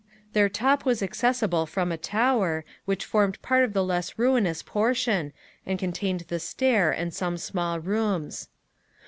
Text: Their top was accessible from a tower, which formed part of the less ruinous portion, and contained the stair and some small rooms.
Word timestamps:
Their 0.33 0.49
top 0.49 0.83
was 0.83 1.03
accessible 1.03 1.67
from 1.67 1.91
a 1.91 1.95
tower, 1.97 2.65
which 2.85 3.05
formed 3.05 3.39
part 3.43 3.63
of 3.63 3.73
the 3.73 3.83
less 3.83 4.17
ruinous 4.17 4.63
portion, 4.63 5.31
and 5.63 5.77
contained 5.77 6.21
the 6.21 6.39
stair 6.39 6.89
and 6.91 7.13
some 7.13 7.37
small 7.37 7.79
rooms. 7.79 8.49